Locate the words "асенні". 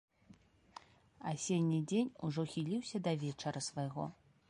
1.33-1.79